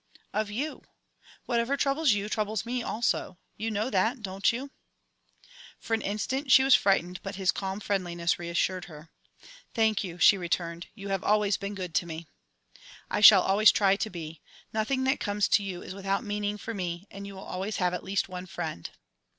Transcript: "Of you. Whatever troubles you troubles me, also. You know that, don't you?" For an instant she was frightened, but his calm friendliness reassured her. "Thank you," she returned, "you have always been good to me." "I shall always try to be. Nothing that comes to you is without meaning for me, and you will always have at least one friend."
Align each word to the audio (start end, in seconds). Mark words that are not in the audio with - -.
"Of 0.33 0.49
you. 0.49 0.81
Whatever 1.45 1.77
troubles 1.77 2.11
you 2.13 2.27
troubles 2.27 2.65
me, 2.65 2.81
also. 2.81 3.37
You 3.55 3.69
know 3.69 3.91
that, 3.91 4.23
don't 4.23 4.51
you?" 4.51 4.71
For 5.77 5.93
an 5.93 6.01
instant 6.01 6.51
she 6.51 6.63
was 6.63 6.73
frightened, 6.73 7.21
but 7.21 7.35
his 7.35 7.51
calm 7.51 7.79
friendliness 7.79 8.39
reassured 8.39 8.85
her. 8.85 9.11
"Thank 9.75 10.03
you," 10.03 10.17
she 10.17 10.39
returned, 10.39 10.87
"you 10.95 11.09
have 11.09 11.23
always 11.23 11.55
been 11.55 11.75
good 11.75 11.93
to 11.93 12.07
me." 12.07 12.25
"I 13.11 13.21
shall 13.21 13.43
always 13.43 13.71
try 13.71 13.95
to 13.97 14.09
be. 14.09 14.41
Nothing 14.73 15.03
that 15.03 15.19
comes 15.19 15.47
to 15.49 15.63
you 15.63 15.83
is 15.83 15.93
without 15.93 16.23
meaning 16.23 16.57
for 16.57 16.73
me, 16.73 17.05
and 17.11 17.27
you 17.27 17.35
will 17.35 17.43
always 17.45 17.77
have 17.77 17.93
at 17.93 18.03
least 18.03 18.27
one 18.27 18.47
friend." 18.47 18.89